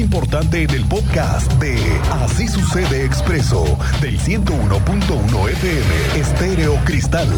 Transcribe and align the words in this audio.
importante 0.00 0.62
en 0.62 0.70
el 0.70 0.84
podcast 0.84 1.52
de 1.54 1.76
Así 2.10 2.46
sucede 2.46 3.04
expreso 3.04 3.64
del 4.00 4.18
101.1 4.18 5.48
FM 5.50 6.20
Estéreo 6.20 6.76
Cristal. 6.84 7.28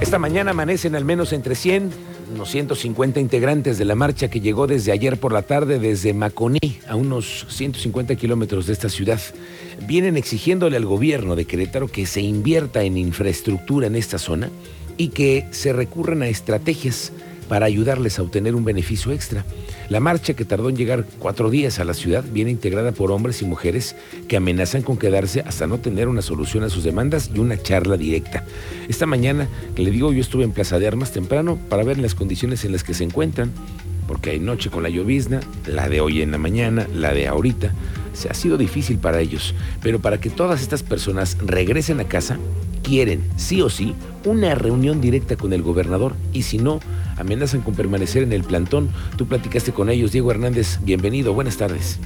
Esta 0.00 0.18
mañana 0.18 0.50
amanecen 0.50 0.94
al 0.94 1.04
menos 1.04 1.32
entre 1.32 1.54
100, 1.54 1.90
unos 2.34 2.50
150 2.50 3.20
integrantes 3.20 3.78
de 3.78 3.84
la 3.84 3.94
marcha 3.94 4.28
que 4.28 4.40
llegó 4.40 4.66
desde 4.66 4.92
ayer 4.92 5.18
por 5.18 5.32
la 5.32 5.42
tarde 5.42 5.78
desde 5.78 6.12
Maconí, 6.12 6.80
a 6.88 6.96
unos 6.96 7.46
150 7.48 8.16
kilómetros 8.16 8.66
de 8.66 8.72
esta 8.74 8.88
ciudad. 8.88 9.20
Vienen 9.86 10.16
exigiéndole 10.16 10.76
al 10.76 10.86
gobierno 10.86 11.36
de 11.36 11.44
Querétaro 11.46 11.88
que 11.88 12.04
se 12.04 12.20
invierta 12.20 12.82
en 12.82 12.98
infraestructura 12.98 13.86
en 13.86 13.96
esta 13.96 14.18
zona 14.18 14.50
y 14.98 15.08
que 15.08 15.46
se 15.50 15.72
recurran 15.72 16.22
a 16.22 16.28
estrategias 16.28 17.12
para 17.48 17.66
ayudarles 17.66 18.18
a 18.18 18.22
obtener 18.22 18.54
un 18.54 18.64
beneficio 18.64 19.10
extra. 19.12 19.44
La 19.88 20.00
marcha 20.00 20.34
que 20.34 20.44
tardó 20.44 20.68
en 20.68 20.76
llegar 20.76 21.06
cuatro 21.18 21.48
días 21.48 21.78
a 21.78 21.84
la 21.84 21.94
ciudad 21.94 22.22
viene 22.30 22.50
integrada 22.50 22.92
por 22.92 23.10
hombres 23.10 23.40
y 23.40 23.46
mujeres 23.46 23.96
que 24.28 24.36
amenazan 24.36 24.82
con 24.82 24.98
quedarse 24.98 25.40
hasta 25.40 25.66
no 25.66 25.78
tener 25.78 26.08
una 26.08 26.20
solución 26.20 26.62
a 26.62 26.68
sus 26.68 26.84
demandas 26.84 27.30
y 27.34 27.38
una 27.38 27.60
charla 27.60 27.96
directa. 27.96 28.44
Esta 28.88 29.06
mañana, 29.06 29.48
le 29.76 29.90
digo, 29.90 30.12
yo 30.12 30.20
estuve 30.20 30.44
en 30.44 30.52
Plaza 30.52 30.78
de 30.78 30.86
Armas 30.86 31.12
temprano 31.12 31.58
para 31.70 31.84
ver 31.84 31.96
las 31.98 32.14
condiciones 32.14 32.66
en 32.66 32.72
las 32.72 32.84
que 32.84 32.92
se 32.92 33.04
encuentran, 33.04 33.50
porque 34.06 34.30
hay 34.30 34.40
noche 34.40 34.70
con 34.70 34.82
la 34.82 34.90
llovizna, 34.90 35.40
la 35.66 35.88
de 35.88 36.00
hoy 36.00 36.20
en 36.20 36.32
la 36.32 36.38
mañana, 36.38 36.86
la 36.94 37.14
de 37.14 37.26
ahorita. 37.26 37.72
Se 38.12 38.28
ha 38.28 38.34
sido 38.34 38.58
difícil 38.58 38.98
para 38.98 39.20
ellos, 39.20 39.54
pero 39.82 40.00
para 40.00 40.20
que 40.20 40.28
todas 40.28 40.60
estas 40.60 40.82
personas 40.82 41.38
regresen 41.40 42.00
a 42.00 42.04
casa, 42.04 42.38
quieren, 42.88 43.22
sí 43.36 43.60
o 43.60 43.68
sí, 43.68 43.94
una 44.24 44.54
reunión 44.54 45.02
directa 45.02 45.36
con 45.36 45.52
el 45.52 45.62
gobernador 45.62 46.14
y 46.32 46.42
si 46.42 46.56
no, 46.56 46.80
amenazan 47.18 47.60
con 47.60 47.74
permanecer 47.74 48.22
en 48.22 48.32
el 48.32 48.44
plantón. 48.44 48.88
Tú 49.18 49.26
platicaste 49.26 49.72
con 49.72 49.90
ellos, 49.90 50.12
Diego 50.12 50.30
Hernández, 50.30 50.78
bienvenido, 50.82 51.34
buenas 51.34 51.58
tardes. 51.58 51.98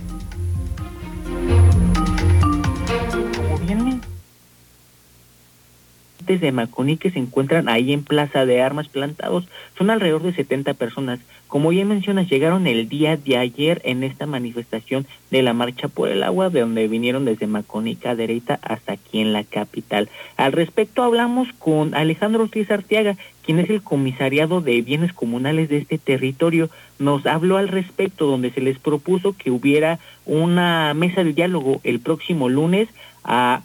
De 6.41 6.53
Maconí 6.53 6.97
que 6.97 7.11
se 7.11 7.19
encuentran 7.19 7.69
ahí 7.69 7.93
en 7.93 8.05
Plaza 8.05 8.47
de 8.47 8.63
Armas 8.63 8.89
plantados. 8.89 9.47
Son 9.77 9.91
alrededor 9.91 10.23
de 10.23 10.33
70 10.33 10.75
personas. 10.75 11.21
Como 11.49 11.73
ya 11.73 11.85
mencionas, 11.85 12.31
llegaron 12.31 12.67
el 12.67 12.89
día 12.89 13.17
de 13.17 13.37
ayer 13.37 13.83
en 13.85 14.05
esta 14.05 14.25
manifestación 14.25 15.07
de 15.31 15.43
la 15.43 15.53
Marcha 15.53 15.89
por 15.89 16.09
el 16.09 16.23
Agua, 16.23 16.49
de 16.49 16.61
donde 16.61 16.89
vinieron 16.89 17.25
desde 17.25 17.47
Maconí 17.47 17.97
Cadereyta 17.97 18.59
hasta 18.63 18.95
aquí 18.95 19.21
en 19.21 19.33
la 19.33 19.45
capital. 19.45 20.09
Al 20.37 20.53
respecto 20.53 21.03
hablamos 21.03 21.49
con 21.59 21.95
Alejandro 21.95 22.45
Ortiz 22.45 22.71
Arteaga, 22.71 23.17
quien 23.45 23.59
es 23.59 23.71
el 23.71 23.83
comisariado 23.83 24.61
de 24.61 24.81
bienes 24.83 25.13
comunales 25.13 25.69
de 25.69 25.79
este 25.79 25.99
territorio. 25.99 26.71
Nos 26.99 27.27
habló 27.27 27.57
al 27.57 27.69
respecto, 27.69 28.27
donde 28.27 28.51
se 28.51 28.61
les 28.61 28.79
propuso 28.79 29.37
que 29.37 29.51
hubiera 29.51 29.99
una 30.27 30.95
mesa 30.95 31.25
de 31.25 31.33
diálogo 31.33 31.81
el 31.85 32.01
próximo 32.01 32.49
lunes 32.49 32.89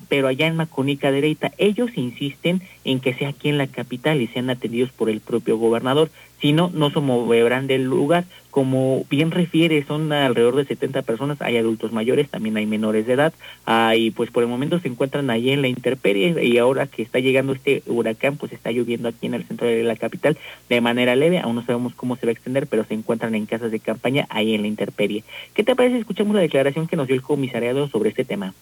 pero 0.09 0.28
allá 0.28 0.48
en 0.48 0.55
Maconica 0.55 1.11
Dereita 1.11 1.52
ellos 1.58 1.92
insisten 1.95 2.61
en 2.83 3.00
que 3.00 3.14
sea 3.14 3.30
aquí 3.30 3.50
en 3.50 3.58
la 3.58 3.67
capital 3.67 4.22
y 4.22 4.28
sean 4.28 4.50
atendidos 4.50 4.92
por 4.92 5.09
el 5.09 5.20
propio 5.20 5.58
gobernador, 5.58 6.09
si 6.39 6.53
no, 6.53 6.69
se 6.69 6.99
moverán 6.99 7.67
del 7.67 7.83
lugar. 7.83 8.25
Como 8.52 9.05
bien 9.09 9.30
refiere, 9.30 9.83
son 9.83 10.11
alrededor 10.11 10.55
de 10.55 10.66
70 10.66 11.03
personas, 11.03 11.41
hay 11.41 11.57
adultos 11.57 11.91
mayores, 11.91 12.30
también 12.30 12.57
hay 12.57 12.66
menores 12.66 13.05
de 13.05 13.13
edad, 13.13 13.33
ah, 13.67 13.95
y 13.95 14.09
pues 14.09 14.31
por 14.31 14.41
el 14.41 14.49
momento 14.49 14.80
se 14.80 14.88
encuentran 14.88 15.30
allí 15.30 15.52
en 15.52 15.61
la 15.61 15.67
intemperie 15.67 16.43
y 16.43 16.58
ahora 16.58 16.88
que 16.88 17.03
está 17.03 17.19
llegando 17.19 17.53
este 17.53 17.83
huracán, 17.85 18.38
pues 18.38 18.53
está 18.53 18.71
lloviendo 18.71 19.09
aquí 19.09 19.27
en 19.27 19.35
el 19.35 19.43
centro 19.43 19.67
de 19.67 19.83
la 19.83 19.95
capital 19.95 20.38
de 20.69 20.81
manera 20.81 21.15
leve, 21.15 21.38
aún 21.38 21.55
no 21.55 21.65
sabemos 21.65 21.93
cómo 21.93 22.15
se 22.15 22.25
va 22.25 22.31
a 22.31 22.33
extender, 22.33 22.65
pero 22.65 22.83
se 22.83 22.95
encuentran 22.95 23.35
en 23.35 23.45
casas 23.45 23.71
de 23.71 23.80
campaña 23.80 24.25
ahí 24.30 24.55
en 24.55 24.63
la 24.63 24.67
intemperie. 24.67 25.23
¿Qué 25.53 25.63
te 25.63 25.75
parece? 25.75 25.99
Escuchamos 25.99 26.33
la 26.33 26.41
declaración 26.41 26.88
que 26.88 26.95
nos 26.95 27.05
dio 27.05 27.15
el 27.15 27.21
comisariado 27.21 27.88
sobre 27.89 28.09
este 28.09 28.25
tema 28.25 28.53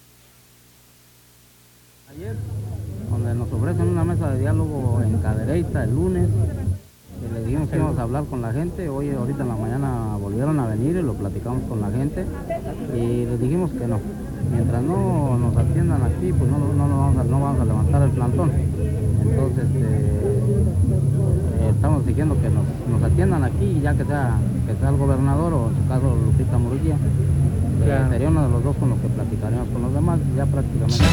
donde 3.10 3.36
nos 3.36 3.52
ofrecen 3.52 3.88
una 3.88 4.04
mesa 4.04 4.32
de 4.32 4.40
diálogo 4.40 5.02
en 5.02 5.18
Cadereyta 5.20 5.84
el 5.84 5.92
lunes. 5.92 6.30
Le 7.36 7.44
dijimos 7.44 7.68
que 7.70 7.76
íbamos 7.76 8.00
a 8.00 8.04
hablar 8.04 8.24
con 8.26 8.42
la 8.42 8.54
gente. 8.54 8.88
Hoy, 8.88 9.10
ahorita 9.12 9.42
en 9.44 9.50
la 9.50 9.56
mañana 9.56 10.16
volvieron 10.22 10.58
a 10.58 10.68
venir 10.68 10.96
y 10.96 11.02
lo 11.02 11.16
platicamos 11.16 11.64
con 11.64 11.82
la 11.82 11.92
gente. 11.92 12.26
Y 12.96 13.26
les 13.26 13.38
dijimos 13.42 13.72
que 13.72 13.86
no. 13.88 14.00
Mientras 14.54 14.82
no 14.82 15.38
nos 15.38 15.58
atiendan 15.58 16.02
aquí, 16.02 16.32
pues 16.32 16.50
no, 16.50 16.60
vamos, 16.78 17.60
a, 17.60 17.66
levantar 17.66 18.04
el 18.04 18.12
plantón. 18.12 18.52
Entonces, 19.22 19.66
eh, 19.76 20.22
estamos 21.76 22.06
diciendo 22.06 22.38
que 22.42 22.50
nos, 22.50 23.04
atiendan 23.04 23.44
aquí, 23.44 23.82
ya 23.84 23.94
que 23.94 24.06
sea, 24.06 24.38
que 24.66 24.74
sea 24.80 24.90
el 24.90 24.96
gobernador 24.96 25.54
o 25.54 25.68
en 25.68 25.76
su 25.76 25.88
caso 25.90 26.16
Lupita 26.16 26.58
Murguía. 26.58 26.96
Eh, 27.84 28.08
sería 28.12 28.30
uno 28.30 28.44
de 28.44 28.50
los 28.50 28.64
dos 28.64 28.78
con 28.78 28.92
los 28.92 29.00
que 29.00 29.10
platicaríamos 29.10 29.68
con 29.68 29.82
los 29.82 29.94
demás, 29.94 30.20
ya 30.38 30.46
prácticamente. 30.46 31.04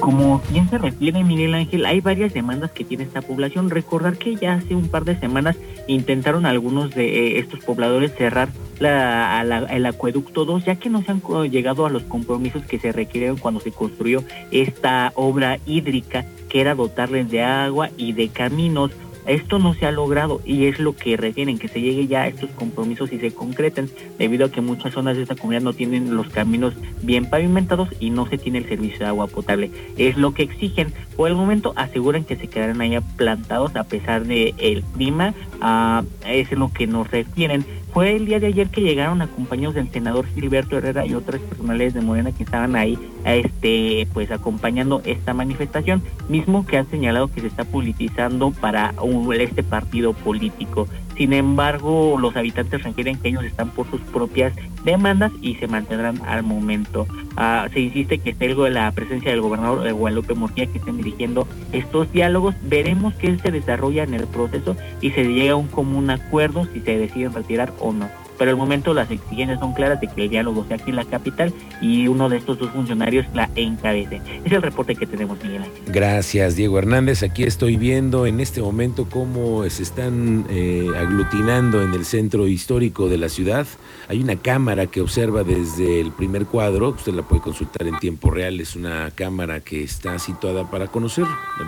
Como 0.00 0.40
bien 0.50 0.68
se 0.70 0.78
refiere 0.78 1.24
Miguel 1.24 1.54
Ángel, 1.54 1.84
hay 1.84 2.00
varias 2.00 2.32
demandas 2.32 2.70
que 2.70 2.84
tiene 2.84 3.04
esta 3.04 3.20
población. 3.20 3.68
Recordar 3.68 4.16
que 4.16 4.36
ya 4.36 4.54
hace 4.54 4.74
un 4.74 4.88
par 4.88 5.04
de 5.04 5.18
semanas 5.18 5.56
intentaron 5.86 6.46
algunos 6.46 6.94
de 6.94 7.06
eh, 7.08 7.38
estos 7.38 7.60
pobladores 7.60 8.14
cerrar 8.14 8.48
el 8.80 9.86
acueducto 9.86 10.44
2, 10.44 10.64
ya 10.64 10.76
que 10.76 10.88
no 10.88 11.02
se 11.02 11.10
han 11.10 11.20
llegado 11.50 11.84
a 11.84 11.90
los 11.90 12.04
compromisos 12.04 12.64
que 12.64 12.78
se 12.78 12.92
requirieron 12.92 13.36
cuando 13.36 13.60
se 13.60 13.72
construyó 13.72 14.22
esta 14.52 15.12
obra 15.16 15.58
hídrica, 15.66 16.26
que 16.48 16.60
era 16.60 16.76
dotarles 16.76 17.28
de 17.28 17.42
agua 17.42 17.90
y 17.96 18.12
de 18.12 18.28
caminos 18.28 18.92
esto 19.28 19.58
no 19.58 19.74
se 19.74 19.86
ha 19.86 19.92
logrado 19.92 20.40
y 20.44 20.66
es 20.66 20.78
lo 20.78 20.96
que 20.96 21.16
refieren, 21.16 21.58
que 21.58 21.68
se 21.68 21.80
llegue 21.80 22.06
ya 22.06 22.22
a 22.22 22.28
estos 22.28 22.50
compromisos 22.50 23.12
y 23.12 23.18
se 23.18 23.32
concreten, 23.32 23.90
debido 24.18 24.46
a 24.46 24.50
que 24.50 24.60
muchas 24.60 24.94
zonas 24.94 25.16
de 25.16 25.22
esta 25.22 25.36
comunidad 25.36 25.62
no 25.62 25.72
tienen 25.72 26.16
los 26.16 26.28
caminos 26.28 26.74
bien 27.02 27.28
pavimentados 27.28 27.88
y 28.00 28.10
no 28.10 28.26
se 28.26 28.38
tiene 28.38 28.58
el 28.58 28.68
servicio 28.68 29.00
de 29.00 29.06
agua 29.06 29.26
potable. 29.26 29.70
Es 29.96 30.16
lo 30.16 30.32
que 30.34 30.42
exigen. 30.42 30.92
Por 31.16 31.28
el 31.28 31.34
momento 31.34 31.72
aseguran 31.76 32.24
que 32.24 32.36
se 32.36 32.48
quedarán 32.48 32.80
allá 32.80 33.00
plantados 33.00 33.74
a 33.76 33.84
pesar 33.84 34.24
de 34.24 34.82
clima, 34.94 35.34
ah, 35.60 36.04
es 36.26 36.50
lo 36.52 36.72
que 36.72 36.86
nos 36.86 37.10
refieren. 37.10 37.64
Fue 37.92 38.14
el 38.14 38.26
día 38.26 38.38
de 38.38 38.48
ayer 38.48 38.68
que 38.68 38.82
llegaron 38.82 39.22
acompañados 39.22 39.74
del 39.74 39.90
senador 39.90 40.26
Gilberto 40.26 40.76
Herrera 40.76 41.06
y 41.06 41.14
otras 41.14 41.40
personales 41.40 41.94
de 41.94 42.00
Morena 42.00 42.32
que 42.32 42.44
estaban 42.44 42.76
ahí 42.76 42.98
este 43.24 44.06
pues 44.12 44.30
acompañando 44.30 45.02
esta 45.04 45.34
manifestación, 45.34 46.02
mismo 46.28 46.66
que 46.66 46.76
han 46.76 46.88
señalado 46.88 47.28
que 47.28 47.40
se 47.40 47.46
está 47.46 47.64
politizando 47.64 48.50
para 48.52 48.94
este 49.38 49.62
partido 49.62 50.12
político. 50.12 50.86
Sin 51.18 51.32
embargo, 51.32 52.16
los 52.16 52.36
habitantes 52.36 52.84
requieren 52.84 53.18
que 53.18 53.28
ellos 53.28 53.42
están 53.42 53.70
por 53.70 53.90
sus 53.90 54.00
propias 54.00 54.52
demandas 54.84 55.32
y 55.42 55.56
se 55.56 55.66
mantendrán 55.66 56.20
al 56.24 56.44
momento. 56.44 57.08
Ah, 57.36 57.66
se 57.72 57.80
insiste 57.80 58.18
que 58.18 58.30
es 58.30 58.40
algo 58.40 58.64
de 58.64 58.70
la 58.70 58.92
presencia 58.92 59.32
del 59.32 59.40
gobernador 59.40 59.82
de 59.82 59.90
Guadalupe 59.90 60.34
Murcia 60.34 60.66
que 60.66 60.78
estén 60.78 60.96
dirigiendo 60.96 61.48
estos 61.72 62.10
diálogos. 62.12 62.54
Veremos 62.62 63.14
qué 63.14 63.36
se 63.36 63.50
desarrolla 63.50 64.04
en 64.04 64.14
el 64.14 64.28
proceso 64.28 64.76
y 65.00 65.10
se 65.10 65.24
llega 65.24 65.54
a 65.54 65.56
un 65.56 65.66
común 65.66 66.08
acuerdo 66.08 66.68
si 66.72 66.80
se 66.80 66.96
deciden 66.96 67.34
retirar 67.34 67.72
o 67.80 67.92
no 67.92 68.08
pero 68.38 68.52
al 68.52 68.56
momento 68.56 68.94
las 68.94 69.10
exigencias 69.10 69.58
son 69.60 69.72
claras 69.74 70.00
de 70.00 70.06
que 70.06 70.24
el 70.24 70.30
diálogo 70.30 70.64
sea 70.66 70.76
aquí 70.76 70.90
en 70.90 70.96
la 70.96 71.04
capital 71.04 71.52
y 71.80 72.08
uno 72.08 72.28
de 72.28 72.38
estos 72.38 72.58
dos 72.58 72.70
funcionarios 72.70 73.26
la 73.34 73.50
encabece. 73.56 74.20
Es 74.44 74.52
el 74.52 74.62
reporte 74.62 74.94
que 74.94 75.06
tenemos, 75.06 75.42
Miguel 75.42 75.62
Ángel. 75.62 75.82
Gracias, 75.86 76.56
Diego 76.56 76.78
Hernández. 76.78 77.22
Aquí 77.22 77.42
estoy 77.42 77.76
viendo 77.76 78.26
en 78.26 78.40
este 78.40 78.62
momento 78.62 79.06
cómo 79.10 79.68
se 79.68 79.82
están 79.82 80.46
eh, 80.48 80.86
aglutinando 80.96 81.82
en 81.82 81.92
el 81.94 82.04
centro 82.04 82.46
histórico 82.46 83.08
de 83.08 83.18
la 83.18 83.28
ciudad. 83.28 83.66
Hay 84.08 84.20
una 84.20 84.36
cámara 84.36 84.86
que 84.86 85.00
observa 85.00 85.42
desde 85.42 86.00
el 86.00 86.12
primer 86.12 86.46
cuadro, 86.46 86.90
usted 86.90 87.12
la 87.12 87.22
puede 87.22 87.42
consultar 87.42 87.86
en 87.86 87.98
tiempo 87.98 88.30
real, 88.30 88.60
es 88.60 88.76
una 88.76 89.10
cámara 89.14 89.60
que 89.60 89.82
está 89.82 90.18
situada 90.18 90.70
para 90.70 90.86
conocer 90.86 91.24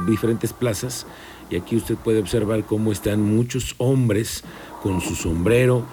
diferentes 0.07 0.53
plazas 0.53 1.07
y 1.51 1.57
aquí 1.57 1.77
usted 1.77 1.97
puede 1.97 2.21
observar 2.21 2.65
cómo 2.65 2.93
están 2.93 3.23
muchos 3.23 3.75
hombres 3.79 4.45
con 4.83 5.01
su 5.01 5.15
sombrero, 5.15 5.85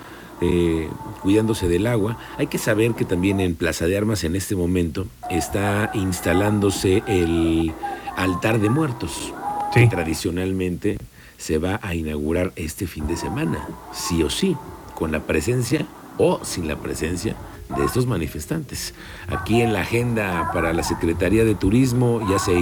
eh, 0.42 0.90
cuidándose 1.22 1.68
del 1.68 1.88
agua. 1.88 2.18
Hay 2.38 2.48
que 2.48 2.58
saber 2.58 2.94
que 2.94 3.06
también 3.06 3.40
en 3.40 3.56
Plaza 3.56 3.86
de 3.86 3.98
Armas 3.98 4.24
en 4.24 4.36
este 4.36 4.56
momento 4.56 5.08
está 5.30 5.92
instalándose 5.94 7.04
el 7.08 7.74
altar 8.16 8.60
de 8.60 8.70
muertos, 8.70 9.34
que 9.74 9.88
tradicionalmente 9.88 10.98
se 11.38 11.58
va 11.58 11.80
a 11.84 11.96
inaugurar 11.96 12.52
este 12.56 12.88
fin 12.88 13.08
de 13.08 13.16
semana, 13.16 13.68
sí 13.94 14.24
o 14.24 14.30
sí, 14.30 14.56
con 14.96 15.12
la 15.12 15.22
presencia 15.22 15.86
o 16.18 16.44
sin 16.44 16.68
la 16.68 16.78
presencia 16.78 17.36
de 17.76 17.86
estos 17.86 18.08
manifestantes. 18.08 18.94
Aquí 19.28 19.62
en 19.62 19.74
la 19.74 19.82
agenda 19.82 20.52
para 20.54 20.74
la 20.74 20.84
Secretaría 20.84 21.46
de 21.46 21.56
Turismo 21.56 22.28
ya 22.30 22.40
se 22.40 22.54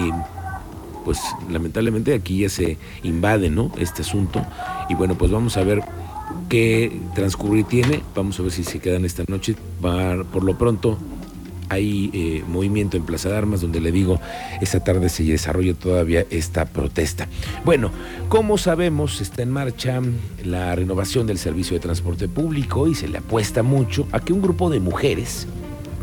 pues 1.05 1.19
lamentablemente 1.51 2.15
aquí 2.15 2.39
ya 2.39 2.49
se 2.49 2.79
invade, 3.03 3.51
¿no? 3.51 3.71
Este 3.77 4.01
asunto. 4.01 4.43
Y 4.89 4.95
bueno, 4.95 5.15
pues 5.15 5.31
vamos 5.31 5.55
a 5.55 5.63
ver 5.63 5.83
qué 6.49 6.99
transcurrir 7.13 7.65
tiene. 7.65 8.01
Vamos 8.15 8.39
a 8.39 8.43
ver 8.43 8.51
si 8.51 8.63
se 8.63 8.79
quedan 8.79 9.05
esta 9.05 9.23
noche. 9.27 9.55
por 9.81 10.43
lo 10.43 10.57
pronto 10.57 10.97
hay 11.69 12.09
eh, 12.13 12.43
movimiento 12.47 12.97
en 12.97 13.03
Plaza 13.03 13.29
de 13.29 13.37
Armas, 13.37 13.61
donde 13.61 13.81
le 13.81 13.91
digo, 13.91 14.19
esta 14.61 14.83
tarde 14.83 15.09
se 15.09 15.23
desarrolla 15.23 15.73
todavía 15.73 16.25
esta 16.29 16.65
protesta. 16.65 17.27
Bueno, 17.63 17.91
como 18.29 18.57
sabemos, 18.57 19.21
está 19.21 19.41
en 19.41 19.51
marcha 19.51 20.01
la 20.43 20.75
renovación 20.75 21.27
del 21.27 21.37
servicio 21.37 21.75
de 21.75 21.79
transporte 21.79 22.27
público 22.27 22.87
y 22.87 22.95
se 22.95 23.07
le 23.07 23.19
apuesta 23.19 23.63
mucho 23.63 24.07
a 24.11 24.19
que 24.19 24.33
un 24.33 24.41
grupo 24.41 24.69
de 24.69 24.79
mujeres 24.79 25.47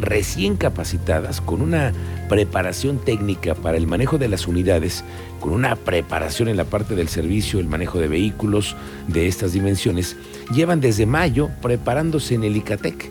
recién 0.02 0.56
capacitadas, 0.56 1.40
con 1.40 1.62
una 1.62 1.92
preparación 2.28 2.98
técnica 2.98 3.54
para 3.54 3.78
el 3.78 3.86
manejo 3.86 4.18
de 4.18 4.28
las 4.28 4.46
unidades, 4.46 5.04
con 5.40 5.52
una 5.52 5.76
preparación 5.76 6.48
en 6.48 6.56
la 6.56 6.64
parte 6.64 6.94
del 6.94 7.08
servicio, 7.08 7.60
el 7.60 7.66
manejo 7.66 7.98
de 7.98 8.08
vehículos 8.08 8.76
de 9.08 9.28
estas 9.28 9.52
dimensiones, 9.52 10.16
llevan 10.52 10.80
desde 10.80 11.06
mayo 11.06 11.48
preparándose 11.62 12.34
en 12.34 12.44
el 12.44 12.56
ICATEC. 12.56 13.10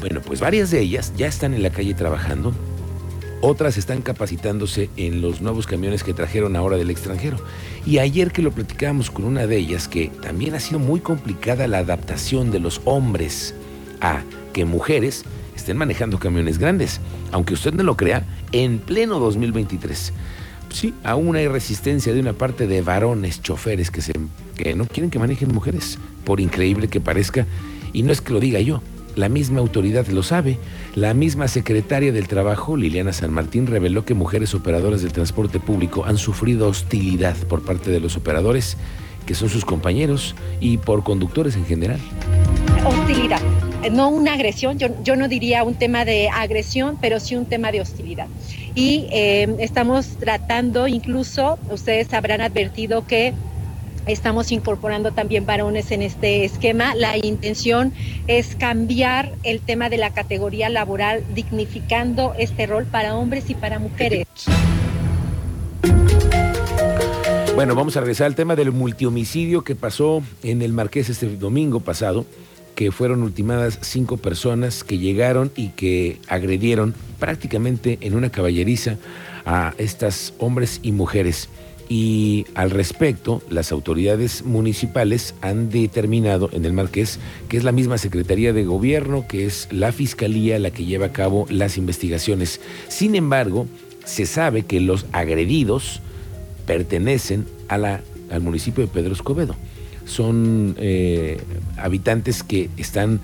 Bueno, 0.00 0.20
pues 0.20 0.40
varias 0.40 0.70
de 0.70 0.80
ellas 0.80 1.12
ya 1.16 1.26
están 1.26 1.52
en 1.52 1.62
la 1.62 1.70
calle 1.70 1.94
trabajando, 1.94 2.54
otras 3.42 3.78
están 3.78 4.02
capacitándose 4.02 4.90
en 4.96 5.22
los 5.22 5.40
nuevos 5.40 5.66
camiones 5.66 6.04
que 6.04 6.12
trajeron 6.12 6.56
ahora 6.56 6.76
del 6.76 6.90
extranjero. 6.90 7.38
Y 7.86 7.98
ayer 7.98 8.32
que 8.32 8.42
lo 8.42 8.52
platicábamos 8.52 9.10
con 9.10 9.24
una 9.24 9.46
de 9.46 9.56
ellas, 9.56 9.88
que 9.88 10.08
también 10.22 10.54
ha 10.54 10.60
sido 10.60 10.78
muy 10.78 11.00
complicada 11.00 11.66
la 11.66 11.78
adaptación 11.78 12.50
de 12.50 12.60
los 12.60 12.82
hombres 12.84 13.54
a 14.02 14.22
que 14.52 14.64
mujeres 14.64 15.24
estén 15.54 15.76
manejando 15.76 16.18
camiones 16.18 16.58
grandes. 16.58 17.00
Aunque 17.32 17.54
usted 17.54 17.72
no 17.72 17.82
lo 17.82 17.96
crea, 17.96 18.24
en 18.52 18.78
pleno 18.78 19.18
2023. 19.18 20.12
Sí, 20.70 20.94
aún 21.02 21.36
hay 21.36 21.48
resistencia 21.48 22.12
de 22.12 22.20
una 22.20 22.32
parte 22.32 22.66
de 22.66 22.82
varones 22.82 23.42
choferes 23.42 23.90
que, 23.90 24.02
se, 24.02 24.12
que 24.56 24.74
no 24.74 24.86
quieren 24.86 25.10
que 25.10 25.18
manejen 25.18 25.52
mujeres, 25.52 25.98
por 26.24 26.40
increíble 26.40 26.88
que 26.88 27.00
parezca. 27.00 27.46
Y 27.92 28.02
no 28.02 28.12
es 28.12 28.20
que 28.20 28.32
lo 28.32 28.40
diga 28.40 28.60
yo, 28.60 28.80
la 29.16 29.28
misma 29.28 29.60
autoridad 29.60 30.06
lo 30.06 30.22
sabe. 30.22 30.58
La 30.94 31.12
misma 31.12 31.48
secretaria 31.48 32.12
del 32.12 32.28
Trabajo, 32.28 32.76
Liliana 32.76 33.12
San 33.12 33.32
Martín, 33.32 33.66
reveló 33.66 34.04
que 34.04 34.14
mujeres 34.14 34.54
operadoras 34.54 35.02
del 35.02 35.12
transporte 35.12 35.58
público 35.58 36.04
han 36.04 36.18
sufrido 36.18 36.68
hostilidad 36.68 37.36
por 37.48 37.62
parte 37.62 37.90
de 37.90 38.00
los 38.00 38.16
operadores, 38.16 38.76
que 39.26 39.34
son 39.34 39.48
sus 39.48 39.64
compañeros, 39.64 40.36
y 40.60 40.78
por 40.78 41.02
conductores 41.02 41.56
en 41.56 41.66
general. 41.66 42.00
Hostilidad 42.84 43.42
no 43.88 44.08
una 44.08 44.34
agresión, 44.34 44.78
yo, 44.78 44.88
yo, 45.02 45.16
no 45.16 45.28
diría 45.28 45.64
un 45.64 45.74
tema 45.74 46.04
de 46.04 46.28
agresión, 46.28 46.98
pero 47.00 47.18
sí 47.20 47.36
un 47.36 47.46
tema 47.46 47.72
de 47.72 47.80
hostilidad. 47.80 48.26
Y 48.74 49.06
eh, 49.10 49.56
estamos 49.58 50.16
tratando, 50.18 50.86
incluso 50.86 51.58
ustedes 51.70 52.12
habrán 52.12 52.40
advertido 52.40 53.06
que 53.06 53.32
estamos 54.06 54.52
incorporando 54.52 55.12
también 55.12 55.46
varones 55.46 55.90
en 55.90 56.02
este 56.02 56.44
esquema. 56.44 56.94
La 56.94 57.16
intención 57.16 57.92
es 58.26 58.54
cambiar 58.54 59.32
el 59.42 59.60
tema 59.60 59.88
de 59.88 59.98
la 59.98 60.10
categoría 60.10 60.68
laboral, 60.68 61.24
dignificando 61.34 62.34
este 62.38 62.66
rol 62.66 62.84
para 62.84 63.16
hombres 63.16 63.48
y 63.48 63.54
para 63.54 63.78
mujeres. 63.78 64.26
Bueno, 67.54 67.74
vamos 67.74 67.96
a 67.96 68.00
regresar 68.00 68.26
al 68.26 68.34
tema 68.34 68.56
del 68.56 68.72
multihomicidio 68.72 69.62
que 69.64 69.74
pasó 69.74 70.22
en 70.42 70.62
el 70.62 70.72
Marqués 70.72 71.10
este 71.10 71.36
domingo 71.36 71.80
pasado 71.80 72.24
que 72.74 72.90
fueron 72.92 73.22
ultimadas 73.22 73.78
cinco 73.82 74.16
personas 74.16 74.84
que 74.84 74.98
llegaron 74.98 75.50
y 75.56 75.68
que 75.68 76.18
agredieron 76.28 76.94
prácticamente 77.18 77.98
en 78.00 78.14
una 78.14 78.30
caballeriza 78.30 78.96
a 79.44 79.74
estas 79.78 80.34
hombres 80.38 80.80
y 80.82 80.92
mujeres. 80.92 81.48
Y 81.88 82.46
al 82.54 82.70
respecto, 82.70 83.42
las 83.50 83.72
autoridades 83.72 84.44
municipales 84.44 85.34
han 85.40 85.70
determinado 85.70 86.48
en 86.52 86.64
el 86.64 86.72
Marqués 86.72 87.18
que 87.48 87.56
es 87.56 87.64
la 87.64 87.72
misma 87.72 87.98
Secretaría 87.98 88.52
de 88.52 88.64
Gobierno, 88.64 89.26
que 89.26 89.44
es 89.44 89.66
la 89.72 89.90
Fiscalía 89.90 90.60
la 90.60 90.70
que 90.70 90.84
lleva 90.84 91.06
a 91.06 91.12
cabo 91.12 91.46
las 91.50 91.76
investigaciones. 91.76 92.60
Sin 92.86 93.16
embargo, 93.16 93.66
se 94.04 94.24
sabe 94.24 94.62
que 94.62 94.80
los 94.80 95.06
agredidos 95.10 96.00
pertenecen 96.64 97.46
a 97.66 97.76
la, 97.76 98.02
al 98.30 98.40
municipio 98.40 98.86
de 98.86 98.92
Pedro 98.92 99.12
Escobedo 99.12 99.56
son 100.10 100.74
eh, 100.78 101.40
habitantes 101.78 102.42
que 102.42 102.68
están 102.76 103.20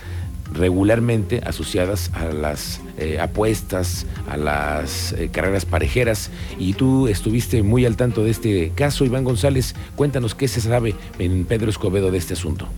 regularmente 0.53 1.43
asociadas 1.44 2.11
a 2.15 2.27
las 2.27 2.81
eh, 2.99 3.19
apuestas, 3.21 4.06
a 4.29 4.37
las 4.37 5.12
eh, 5.12 5.29
carreras 5.33 5.67
parejeras. 5.67 6.31
Y 6.59 6.75
tú 6.75 7.09
estuviste 7.09 7.62
muy 7.62 7.85
al 7.85 7.97
tanto 7.97 8.23
de 8.23 8.31
este 8.31 8.71
caso, 8.75 9.05
Iván 9.05 9.25
González. 9.25 9.75
Cuéntanos 9.97 10.35
qué 10.35 10.49
se 10.49 10.61
sabe 10.61 10.94
en 11.19 11.44
Pedro 11.44 11.69
Escobedo 11.69 12.11
de 12.11 12.19
este 12.19 12.35
asunto. 12.35 12.69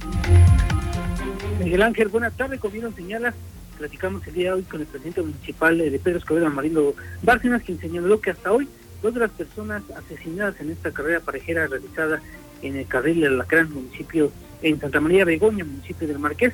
Miguel 1.62 1.82
Ángel, 1.82 2.08
buenas 2.08 2.34
tardes. 2.36 2.58
Como 2.60 2.72
bien 2.72 2.94
señalas, 2.94 3.34
platicamos 3.76 4.26
el 4.26 4.34
día 4.34 4.54
hoy 4.54 4.62
con 4.62 4.80
el 4.80 4.86
presidente 4.86 5.20
municipal 5.20 5.76
de 5.76 5.98
Pedro 5.98 6.18
Escobedo, 6.18 6.48
Marindo 6.50 6.94
Bárcenas, 7.22 7.62
quien 7.62 7.78
señaló 7.78 8.20
que 8.20 8.30
hasta 8.30 8.50
hoy 8.50 8.66
dos 9.02 9.14
de 9.14 9.20
las 9.20 9.30
personas 9.30 9.82
asesinadas 9.96 10.60
en 10.60 10.70
esta 10.70 10.90
carrera 10.90 11.20
parejera 11.20 11.66
realizada 11.66 12.20
en 12.62 12.76
el 12.76 12.86
carril 12.86 13.20
del 13.20 13.34
Alacrán, 13.34 13.72
municipio 13.72 14.32
en 14.62 14.80
Santa 14.80 15.00
María 15.00 15.24
Begoña, 15.24 15.64
municipio 15.64 16.08
del 16.08 16.18
Marqués. 16.18 16.52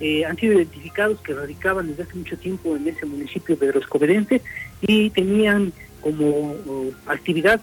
Eh, 0.00 0.24
han 0.24 0.36
sido 0.36 0.54
identificados 0.54 1.20
que 1.20 1.34
radicaban 1.34 1.86
desde 1.86 2.04
hace 2.04 2.16
mucho 2.16 2.36
tiempo 2.36 2.74
en 2.74 2.88
ese 2.88 3.06
municipio 3.06 3.56
pedroscovedense 3.56 4.42
y 4.80 5.10
tenían 5.10 5.72
como 6.00 6.56
actividad 7.06 7.60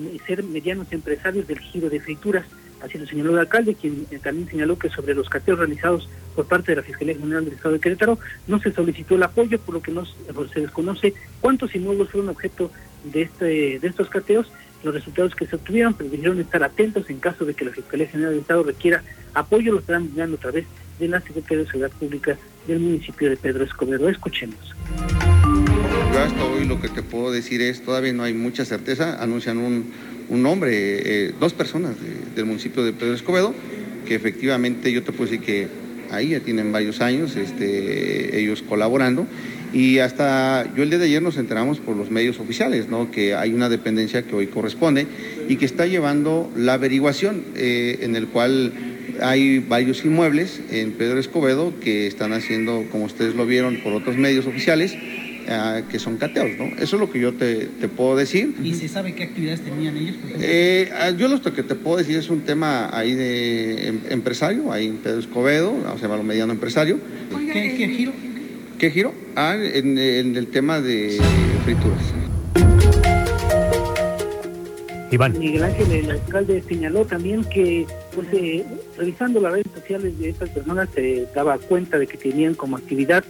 eh, 0.00 0.18
ser 0.26 0.42
medianos 0.42 0.90
empresarios 0.90 1.46
del 1.46 1.58
giro 1.58 1.90
de 1.90 2.00
frituras. 2.00 2.46
Así 2.80 2.98
lo 2.98 3.06
señaló 3.06 3.32
el 3.32 3.40
alcalde, 3.40 3.74
quien 3.74 4.06
eh, 4.10 4.18
también 4.18 4.48
señaló 4.48 4.78
que 4.78 4.88
sobre 4.88 5.14
los 5.14 5.28
cateos 5.28 5.58
realizados 5.58 6.08
por 6.34 6.46
parte 6.46 6.72
de 6.72 6.76
la 6.76 6.82
Fiscalía 6.82 7.14
General 7.14 7.44
del 7.44 7.54
Estado 7.54 7.74
de 7.74 7.80
Querétaro 7.80 8.18
no 8.46 8.58
se 8.58 8.72
solicitó 8.72 9.16
el 9.16 9.22
apoyo, 9.22 9.60
por 9.60 9.74
lo 9.74 9.82
que 9.82 9.92
no 9.92 10.06
se 10.06 10.60
desconoce 10.60 11.12
cuántos 11.40 11.74
inmuebles 11.74 12.08
fueron 12.08 12.30
objeto 12.30 12.70
de, 13.04 13.22
este, 13.22 13.78
de 13.78 13.86
estos 13.86 14.08
cateos 14.08 14.50
los 14.82 14.94
resultados 14.94 15.34
que 15.34 15.46
se 15.46 15.56
obtuvieron, 15.56 15.94
pero 15.94 16.10
estar 16.40 16.62
atentos 16.62 17.08
en 17.10 17.18
caso 17.18 17.44
de 17.44 17.54
que 17.54 17.64
la 17.64 17.72
Fiscalía 17.72 18.08
General 18.08 18.32
del 18.32 18.40
Estado 18.40 18.62
requiera 18.62 19.02
apoyo, 19.34 19.72
lo 19.72 19.78
estarán 19.80 20.02
enviando 20.02 20.36
a 20.36 20.40
través 20.40 20.66
de 20.98 21.08
la 21.08 21.20
Secretaría 21.20 21.58
de 21.58 21.66
Seguridad 21.66 21.90
Pública 21.98 22.38
del 22.66 22.80
municipio 22.80 23.30
de 23.30 23.36
Pedro 23.36 23.64
Escobedo. 23.64 24.08
Escuchemos. 24.08 24.74
Yo 26.12 26.18
hasta 26.18 26.44
hoy 26.44 26.64
lo 26.66 26.80
que 26.80 26.88
te 26.88 27.02
puedo 27.02 27.32
decir 27.32 27.62
es, 27.62 27.82
todavía 27.82 28.12
no 28.12 28.22
hay 28.22 28.34
mucha 28.34 28.64
certeza, 28.64 29.22
anuncian 29.22 29.58
un, 29.58 29.92
un 30.28 30.42
nombre, 30.42 30.72
eh, 31.28 31.34
dos 31.40 31.54
personas 31.54 31.96
del 32.34 32.44
municipio 32.44 32.84
de 32.84 32.92
Pedro 32.92 33.14
Escobedo, 33.14 33.54
que 34.06 34.14
efectivamente 34.14 34.92
yo 34.92 35.02
te 35.02 35.12
puedo 35.12 35.30
decir 35.30 35.44
que 35.44 35.68
ahí 36.10 36.30
ya 36.30 36.40
tienen 36.40 36.72
varios 36.72 37.00
años 37.00 37.36
este, 37.36 38.38
ellos 38.38 38.62
colaborando 38.62 39.26
y 39.72 39.98
hasta 39.98 40.72
yo 40.74 40.82
el 40.82 40.90
día 40.90 40.98
de 40.98 41.06
ayer 41.06 41.22
nos 41.22 41.36
enteramos 41.36 41.78
por 41.78 41.96
los 41.96 42.10
medios 42.10 42.38
oficiales, 42.38 42.88
¿no? 42.88 43.10
que 43.10 43.34
hay 43.34 43.52
una 43.52 43.68
dependencia 43.68 44.22
que 44.22 44.34
hoy 44.34 44.46
corresponde 44.46 45.06
y 45.48 45.56
que 45.56 45.64
está 45.64 45.86
llevando 45.86 46.50
la 46.56 46.74
averiguación 46.74 47.44
eh, 47.56 47.98
en 48.02 48.16
el 48.16 48.28
cual 48.28 48.72
hay 49.20 49.58
varios 49.58 50.04
inmuebles 50.04 50.60
en 50.70 50.92
Pedro 50.92 51.18
Escobedo 51.18 51.72
que 51.80 52.06
están 52.06 52.32
haciendo, 52.32 52.84
como 52.90 53.04
ustedes 53.04 53.34
lo 53.34 53.46
vieron 53.46 53.78
por 53.82 53.92
otros 53.92 54.16
medios 54.16 54.46
oficiales, 54.46 54.94
eh, 54.94 55.82
que 55.90 55.98
son 55.98 56.18
cateos, 56.18 56.50
¿no? 56.56 56.66
Eso 56.78 56.96
es 56.96 57.00
lo 57.00 57.10
que 57.10 57.20
yo 57.20 57.32
te, 57.34 57.66
puedo 57.96 58.16
decir. 58.16 58.54
¿Y 58.62 58.74
se 58.74 58.88
sabe 58.88 59.14
qué 59.14 59.24
actividades 59.24 59.60
tenían 59.60 59.96
ellos? 59.96 60.16
Eh, 60.40 60.90
ah, 60.94 61.10
yo 61.10 61.28
lo 61.28 61.40
que 61.42 61.62
te 61.62 61.74
puedo 61.74 61.96
decir 61.96 62.16
es 62.16 62.30
un 62.30 62.42
tema 62.42 62.96
ahí 62.96 63.14
de 63.14 63.88
em, 63.88 64.00
empresario, 64.10 64.72
ahí 64.72 64.86
en 64.86 64.98
Pedro 64.98 65.18
Escobedo, 65.18 65.74
se 65.96 66.02
llama 66.02 66.16
lo 66.16 66.22
mediano 66.22 66.52
empresario. 66.52 66.98
¿Qué, 67.52 67.74
¿Qué, 67.76 67.88
giro? 67.88 68.12
¿Qué 68.82 68.90
giro? 68.90 69.14
Ah, 69.36 69.54
en, 69.54 69.96
el 69.96 70.48
tema 70.48 70.80
de 70.80 71.20
frituras. 71.62 72.02
Iván. 75.12 75.38
Miguel 75.38 75.62
Ángel, 75.62 75.92
el 75.92 76.10
alcalde, 76.10 76.60
señaló 76.62 77.04
también 77.04 77.44
que, 77.44 77.86
pues, 78.12 78.26
eh, 78.32 78.66
revisando 78.98 79.40
las 79.40 79.52
redes 79.52 79.68
sociales 79.72 80.18
de 80.18 80.30
estas 80.30 80.48
personas, 80.48 80.88
se 80.92 81.28
daba 81.32 81.58
cuenta 81.58 81.96
de 81.96 82.08
que 82.08 82.18
tenían 82.18 82.54
como 82.54 82.76
actividad, 82.76 83.22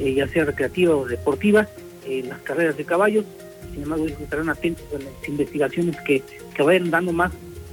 eh, 0.00 0.12
ya 0.12 0.26
sea 0.26 0.44
recreativa 0.44 0.96
o 0.96 1.06
deportiva, 1.06 1.68
eh, 2.04 2.24
las 2.28 2.40
carreras 2.40 2.76
de 2.76 2.84
caballos. 2.84 3.26
Sin 3.72 3.84
embargo, 3.84 4.06
estarán 4.06 4.48
atentos 4.48 4.86
a 4.92 4.98
las 4.98 5.28
investigaciones 5.28 5.96
que, 6.00 6.24
que 6.52 6.62
vayan 6.64 6.90
dando 6.90 7.12
más 7.12 7.30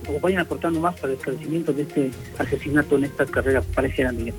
o 0.07 0.19
vayan 0.19 0.41
aportando 0.41 0.79
más 0.79 0.95
para 0.95 1.13
el 1.13 1.19
esclarecimiento 1.19 1.73
de 1.73 1.83
este 1.83 2.11
asesinato 2.37 2.97
en 2.97 3.05
esta 3.05 3.25
carrera 3.25 3.61
pareciera 3.61 4.11
Miguel. 4.11 4.33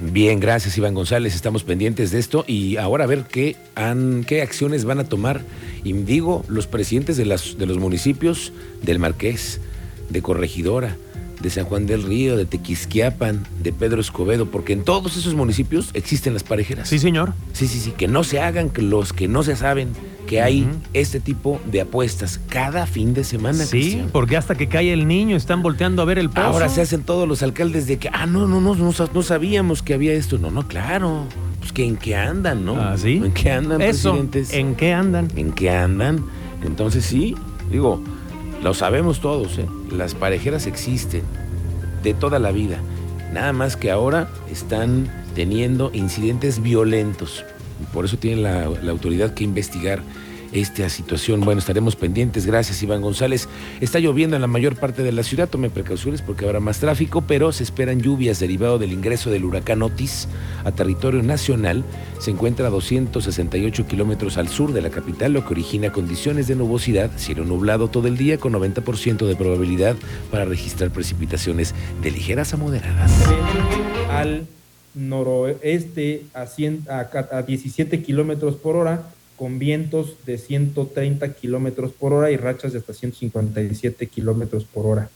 Bien, 0.00 0.40
gracias 0.40 0.76
Iván 0.78 0.94
González, 0.94 1.34
estamos 1.34 1.64
pendientes 1.64 2.10
de 2.10 2.18
esto 2.18 2.44
y 2.46 2.76
ahora 2.76 3.04
a 3.04 3.06
ver 3.06 3.24
qué, 3.24 3.56
han, 3.74 4.24
qué 4.24 4.42
acciones 4.42 4.84
van 4.84 4.98
a 4.98 5.04
tomar, 5.04 5.42
y 5.84 5.92
digo, 5.92 6.44
los 6.48 6.66
presidentes 6.66 7.16
de, 7.16 7.24
las, 7.24 7.58
de 7.58 7.66
los 7.66 7.78
municipios 7.78 8.52
del 8.82 8.98
Marqués, 8.98 9.60
de 10.10 10.22
Corregidora, 10.22 10.96
de 11.40 11.50
San 11.50 11.64
Juan 11.64 11.86
del 11.86 12.02
Río, 12.02 12.36
de 12.36 12.44
Tequisquiapan, 12.44 13.46
de 13.62 13.72
Pedro 13.72 14.00
Escobedo, 14.00 14.46
porque 14.46 14.72
en 14.72 14.82
todos 14.82 15.16
esos 15.16 15.34
municipios 15.34 15.90
existen 15.94 16.34
las 16.34 16.42
parejeras. 16.42 16.88
Sí, 16.88 16.98
señor. 16.98 17.34
Sí, 17.52 17.68
sí, 17.68 17.78
sí, 17.80 17.92
que 17.92 18.08
no 18.08 18.24
se 18.24 18.40
hagan 18.40 18.70
que 18.70 18.82
los 18.82 19.12
que 19.12 19.28
no 19.28 19.42
se 19.42 19.56
saben 19.56 19.88
que 20.26 20.42
hay 20.42 20.68
este 20.92 21.20
tipo 21.20 21.58
de 21.64 21.80
apuestas 21.80 22.38
cada 22.48 22.86
fin 22.86 23.14
de 23.14 23.24
semana. 23.24 23.64
Sí, 23.64 24.02
porque 24.12 24.36
hasta 24.36 24.54
que 24.54 24.68
cae 24.68 24.92
el 24.92 25.08
niño 25.08 25.36
están 25.36 25.62
volteando 25.62 26.02
a 26.02 26.04
ver 26.04 26.18
el 26.18 26.28
pozo. 26.28 26.46
Ahora 26.46 26.68
se 26.68 26.82
hacen 26.82 27.02
todos 27.02 27.26
los 27.26 27.42
alcaldes 27.42 27.86
de 27.86 27.98
que, 27.98 28.10
ah, 28.12 28.26
no, 28.26 28.46
no, 28.46 28.60
no, 28.60 28.74
no, 28.74 28.92
no 28.92 29.22
sabíamos 29.22 29.82
que 29.82 29.94
había 29.94 30.12
esto. 30.12 30.36
No, 30.38 30.50
no, 30.50 30.68
claro. 30.68 31.24
pues 31.60 31.72
que 31.72 31.84
en 31.84 31.96
qué 31.96 32.14
andan, 32.14 32.64
¿no? 32.64 32.78
¿Ah, 32.78 32.96
sí? 32.98 33.22
¿En 33.24 33.32
qué 33.32 33.50
andan, 33.50 33.80
Eso, 33.80 34.10
presidentes? 34.10 34.52
¿en 34.52 34.74
qué 34.74 34.92
andan? 34.92 35.28
¿En 35.34 35.52
qué 35.52 35.70
andan? 35.70 36.24
Entonces 36.62 37.06
sí, 37.06 37.34
digo, 37.70 38.02
lo 38.62 38.74
sabemos 38.74 39.20
todos, 39.20 39.58
¿eh? 39.58 39.66
Las 39.90 40.14
parejeras 40.14 40.66
existen 40.66 41.22
de 42.02 42.14
toda 42.14 42.38
la 42.38 42.52
vida. 42.52 42.78
Nada 43.32 43.52
más 43.52 43.76
que 43.76 43.90
ahora 43.90 44.28
están 44.50 45.08
teniendo 45.34 45.90
incidentes 45.92 46.62
violentos. 46.62 47.44
Por 47.92 48.04
eso 48.04 48.16
tiene 48.16 48.42
la, 48.42 48.68
la 48.68 48.90
autoridad 48.90 49.34
que 49.34 49.44
investigar 49.44 50.02
esta 50.52 50.88
situación. 50.88 51.40
Bueno, 51.40 51.58
estaremos 51.58 51.96
pendientes. 51.96 52.46
Gracias, 52.46 52.82
Iván 52.82 53.02
González. 53.02 53.48
Está 53.80 53.98
lloviendo 53.98 54.36
en 54.36 54.42
la 54.42 54.48
mayor 54.48 54.76
parte 54.76 55.02
de 55.02 55.12
la 55.12 55.22
ciudad. 55.22 55.48
Tome 55.48 55.70
precauciones 55.70 56.22
porque 56.22 56.44
habrá 56.44 56.60
más 56.60 56.78
tráfico, 56.78 57.22
pero 57.22 57.52
se 57.52 57.62
esperan 57.62 58.00
lluvias 58.00 58.40
derivado 58.40 58.78
del 58.78 58.92
ingreso 58.92 59.30
del 59.30 59.44
huracán 59.44 59.82
Otis 59.82 60.28
a 60.64 60.72
territorio 60.72 61.22
nacional. 61.22 61.84
Se 62.18 62.30
encuentra 62.30 62.66
a 62.66 62.70
268 62.70 63.86
kilómetros 63.86 64.38
al 64.38 64.48
sur 64.48 64.72
de 64.72 64.82
la 64.82 64.90
capital, 64.90 65.32
lo 65.32 65.44
que 65.44 65.54
origina 65.54 65.92
condiciones 65.92 66.48
de 66.48 66.56
nubosidad, 66.56 67.10
cielo 67.16 67.44
nublado 67.44 67.88
todo 67.88 68.08
el 68.08 68.16
día 68.16 68.38
con 68.38 68.52
90% 68.52 69.26
de 69.26 69.36
probabilidad 69.36 69.96
para 70.30 70.44
registrar 70.44 70.90
precipitaciones 70.90 71.74
de 72.02 72.10
ligeras 72.10 72.54
a 72.54 72.56
moderadas. 72.56 73.12
al 74.10 74.46
noroeste 74.94 76.24
a, 76.34 76.46
100 76.46 76.86
a 76.88 77.08
a 77.30 77.42
17 77.42 78.02
kilómetros 78.02 78.56
por 78.56 78.76
hora, 78.76 79.10
con 79.38 79.58
vientos 79.58 80.16
de 80.26 80.36
130 80.36 81.34
kilómetros 81.34 81.92
por 81.92 82.12
hora 82.12 82.30
y 82.30 82.36
rachas 82.36 82.72
de 82.72 82.80
hasta 82.80 82.92
157 82.92 84.06
kilómetros 84.08 84.64
por 84.64 84.86
hora. 84.86 85.10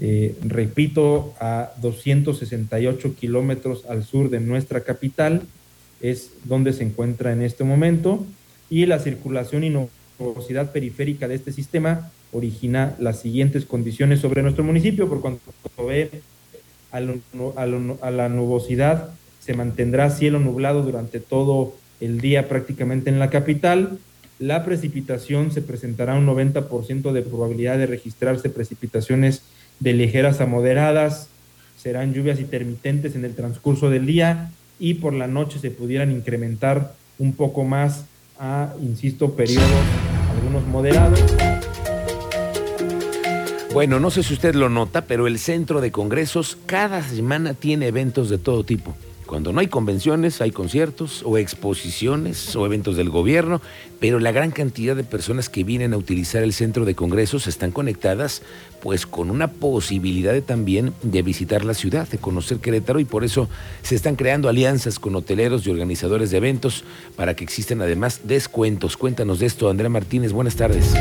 Eh, 0.00 0.36
repito, 0.42 1.34
a 1.40 1.72
268 1.82 3.14
kilómetros 3.16 3.84
al 3.86 4.04
sur 4.04 4.30
de 4.30 4.40
nuestra 4.40 4.82
capital 4.82 5.42
es 6.00 6.30
donde 6.44 6.72
se 6.72 6.84
encuentra 6.84 7.32
en 7.32 7.42
este 7.42 7.64
momento 7.64 8.24
y 8.70 8.86
la 8.86 9.00
circulación 9.00 9.64
y 9.64 9.70
nubosidad 9.70 10.72
periférica 10.72 11.28
de 11.28 11.34
este 11.34 11.52
sistema 11.52 12.10
origina 12.32 12.94
las 13.00 13.20
siguientes 13.20 13.64
condiciones 13.64 14.20
sobre 14.20 14.42
nuestro 14.42 14.62
municipio, 14.62 15.08
por 15.08 15.20
cuanto 15.20 15.42
ve 15.86 16.22
a, 16.92 16.98
a 16.98 18.10
la 18.10 18.28
nubosidad 18.28 19.10
se 19.40 19.54
mantendrá 19.54 20.10
cielo 20.10 20.38
nublado 20.38 20.82
durante 20.82 21.18
todo 21.18 21.74
el 22.00 22.20
día 22.20 22.48
prácticamente 22.48 23.10
en 23.10 23.18
la 23.18 23.30
capital. 23.30 23.98
La 24.38 24.64
precipitación 24.64 25.52
se 25.52 25.62
presentará 25.62 26.14
un 26.14 26.26
90% 26.26 27.12
de 27.12 27.22
probabilidad 27.22 27.78
de 27.78 27.86
registrarse 27.86 28.48
precipitaciones 28.48 29.42
de 29.80 29.92
ligeras 29.92 30.40
a 30.40 30.46
moderadas. 30.46 31.28
Serán 31.76 32.14
lluvias 32.14 32.40
intermitentes 32.40 33.14
en 33.14 33.24
el 33.24 33.34
transcurso 33.34 33.90
del 33.90 34.06
día 34.06 34.50
y 34.78 34.94
por 34.94 35.12
la 35.12 35.26
noche 35.26 35.58
se 35.58 35.70
pudieran 35.70 36.10
incrementar 36.10 36.94
un 37.18 37.34
poco 37.34 37.64
más 37.64 38.04
a, 38.38 38.74
insisto, 38.80 39.34
periodos 39.34 39.68
algunos 40.36 40.66
moderados. 40.66 41.20
Bueno, 43.72 44.00
no 44.00 44.10
sé 44.10 44.22
si 44.22 44.34
usted 44.34 44.54
lo 44.54 44.68
nota, 44.68 45.02
pero 45.02 45.26
el 45.26 45.38
centro 45.38 45.80
de 45.80 45.92
congresos 45.92 46.58
cada 46.66 47.02
semana 47.02 47.54
tiene 47.54 47.86
eventos 47.86 48.28
de 48.28 48.38
todo 48.38 48.64
tipo. 48.64 48.96
Cuando 49.30 49.52
no 49.52 49.60
hay 49.60 49.68
convenciones, 49.68 50.40
hay 50.40 50.50
conciertos 50.50 51.22
o 51.24 51.38
exposiciones 51.38 52.56
o 52.56 52.66
eventos 52.66 52.96
del 52.96 53.10
gobierno, 53.10 53.62
pero 54.00 54.18
la 54.18 54.32
gran 54.32 54.50
cantidad 54.50 54.96
de 54.96 55.04
personas 55.04 55.48
que 55.48 55.62
vienen 55.62 55.92
a 55.94 55.98
utilizar 55.98 56.42
el 56.42 56.52
centro 56.52 56.84
de 56.84 56.96
congresos 56.96 57.46
están 57.46 57.70
conectadas 57.70 58.42
pues 58.82 59.06
con 59.06 59.30
una 59.30 59.46
posibilidad 59.46 60.32
de 60.32 60.42
también 60.42 60.94
de 61.04 61.22
visitar 61.22 61.64
la 61.64 61.74
ciudad, 61.74 62.08
de 62.08 62.18
conocer 62.18 62.58
Querétaro 62.58 62.98
y 62.98 63.04
por 63.04 63.22
eso 63.22 63.48
se 63.82 63.94
están 63.94 64.16
creando 64.16 64.48
alianzas 64.48 64.98
con 64.98 65.14
hoteleros 65.14 65.64
y 65.64 65.70
organizadores 65.70 66.32
de 66.32 66.38
eventos 66.38 66.82
para 67.14 67.36
que 67.36 67.44
existan 67.44 67.82
además 67.82 68.22
descuentos. 68.24 68.96
Cuéntanos 68.96 69.38
de 69.38 69.46
esto, 69.46 69.70
Andrea 69.70 69.90
Martínez, 69.90 70.32
buenas 70.32 70.56
tardes. 70.56 70.92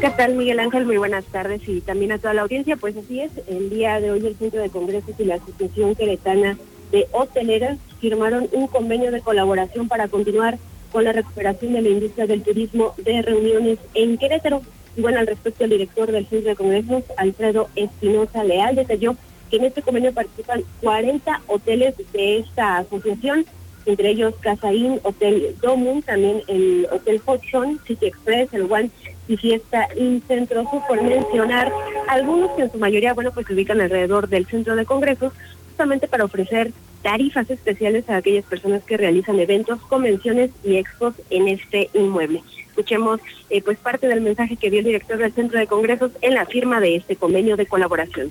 ¿Qué 0.00 0.10
tal, 0.10 0.36
Miguel 0.36 0.60
Ángel? 0.60 0.86
Muy 0.86 0.96
buenas 0.96 1.24
tardes 1.24 1.60
y 1.66 1.80
también 1.80 2.12
a 2.12 2.18
toda 2.18 2.32
la 2.32 2.42
audiencia. 2.42 2.76
Pues 2.76 2.96
así 2.96 3.20
es, 3.20 3.32
el 3.48 3.68
día 3.68 4.00
de 4.00 4.12
hoy 4.12 4.24
el 4.24 4.36
Centro 4.36 4.62
de 4.62 4.70
Congresos 4.70 5.10
y 5.18 5.24
la 5.24 5.34
Asociación 5.34 5.96
Queretana 5.96 6.56
de 6.92 7.08
Hoteleras 7.10 7.78
firmaron 8.00 8.48
un 8.52 8.68
convenio 8.68 9.10
de 9.10 9.20
colaboración 9.20 9.88
para 9.88 10.06
continuar 10.06 10.56
con 10.92 11.02
la 11.02 11.12
recuperación 11.12 11.72
de 11.72 11.82
la 11.82 11.88
industria 11.88 12.28
del 12.28 12.44
turismo 12.44 12.94
de 12.98 13.22
reuniones 13.22 13.78
en 13.94 14.18
Querétaro. 14.18 14.62
Y 14.96 15.00
bueno, 15.00 15.18
al 15.18 15.26
respecto, 15.26 15.64
el 15.64 15.70
director 15.70 16.12
del 16.12 16.28
Centro 16.28 16.50
de 16.50 16.56
Congresos, 16.56 17.02
Alfredo 17.16 17.68
Espinosa 17.74 18.44
Leal, 18.44 18.76
detalló 18.76 19.16
que 19.50 19.56
en 19.56 19.64
este 19.64 19.82
convenio 19.82 20.14
participan 20.14 20.62
40 20.80 21.42
hoteles 21.48 21.94
de 22.12 22.38
esta 22.38 22.76
asociación, 22.76 23.46
entre 23.84 24.10
ellos 24.10 24.34
Casaín, 24.38 25.00
Hotel 25.02 25.56
Domun, 25.60 26.02
también 26.02 26.42
el 26.46 26.86
Hotel 26.92 27.20
Hudson, 27.26 27.80
City 27.84 28.06
Express, 28.06 28.54
el 28.54 28.70
One 28.70 28.90
y 29.28 29.36
Fiesta 29.36 29.88
In 29.96 30.22
Centro 30.26 30.62
Sur, 30.70 30.82
por 30.88 31.02
mencionar 31.02 31.70
algunos 32.08 32.50
que 32.52 32.62
en 32.62 32.72
su 32.72 32.78
mayoría, 32.78 33.12
bueno, 33.14 33.30
pues 33.32 33.46
se 33.46 33.52
ubican 33.54 33.80
alrededor 33.80 34.28
del 34.28 34.46
centro 34.46 34.74
de 34.74 34.84
congresos, 34.86 35.32
justamente 35.68 36.08
para 36.08 36.24
ofrecer 36.24 36.72
tarifas 37.02 37.48
especiales 37.50 38.08
a 38.10 38.16
aquellas 38.16 38.44
personas 38.44 38.82
que 38.82 38.96
realizan 38.96 39.38
eventos, 39.38 39.80
convenciones 39.82 40.50
y 40.64 40.76
expos 40.76 41.14
en 41.30 41.46
este 41.48 41.90
inmueble. 41.94 42.42
Escuchemos 42.70 43.20
eh, 43.50 43.62
pues 43.62 43.78
parte 43.78 44.08
del 44.08 44.20
mensaje 44.20 44.56
que 44.56 44.70
dio 44.70 44.80
el 44.80 44.86
director 44.86 45.18
del 45.18 45.32
centro 45.32 45.58
de 45.58 45.66
congresos 45.66 46.10
en 46.22 46.34
la 46.34 46.46
firma 46.46 46.80
de 46.80 46.96
este 46.96 47.16
convenio 47.16 47.56
de 47.56 47.66
colaboración. 47.66 48.30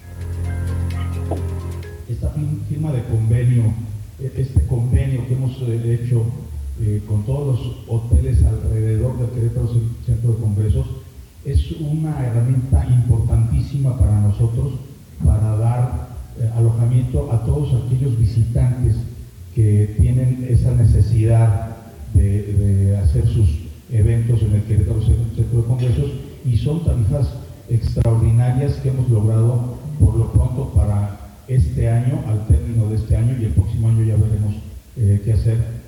esta 2.10 2.34
fir- 2.34 2.66
firma 2.70 2.92
de 2.92 3.04
convenio, 3.04 3.74
este 4.22 4.66
convenio 4.68 5.28
que 5.28 5.34
hemos 5.34 5.62
hecho 5.62 6.26
eh, 6.82 7.02
con 7.08 7.24
todos 7.26 7.58
los 7.60 7.76
hoteles 7.88 8.44
alrededor 8.44 9.18
del 9.20 9.30
Querétaro 9.32 9.68
Cen- 9.74 10.06
Centro 10.06 10.34
de 10.34 10.40
Congresos, 10.40 10.86
es 11.46 11.72
una 11.80 12.26
herramienta 12.26 12.86
importantísima 12.90 13.98
para 13.98 14.20
nosotros 14.22 14.74
para 15.24 15.56
dar 15.58 16.08
eh, 16.40 16.50
alojamiento 16.56 17.32
a 17.32 17.44
todos 17.46 17.70
aquellos 17.86 18.18
visitantes 18.20 18.96
que 19.56 19.96
tienen 20.00 20.46
esa 20.50 20.72
necesidad 20.76 21.76
de, 22.14 22.98
hacer 23.04 23.28
sus 23.28 23.48
eventos 23.92 24.42
en 24.42 24.54
el 24.56 24.64
Querétaro 24.64 25.02
Cen- 25.02 25.36
Centro 25.36 25.62
de 25.62 25.68
Congresos 25.68 26.12
y 26.46 26.58
son 26.58 26.84
tarifas 26.84 27.28
extraordinarias 27.70 28.74
que 28.76 28.90
hemos 28.90 29.10
logrado 29.10 29.78
por 30.00 30.16
lo 30.16 30.32
pronto 30.32 30.72
para 30.76 31.18
este 31.48 31.90
año, 31.90 32.22
al 32.28 32.46
término 32.48 32.90
de 32.90 32.96
este 32.98 33.16
año 33.16 33.36
y 33.40 33.46
el 33.46 33.52
próximo 33.52 33.88
año 33.90 34.04
ya 34.04 34.16
veremos 34.16 34.56
eh, 34.98 35.22
qué 35.24 35.34
hacer. 35.34 35.87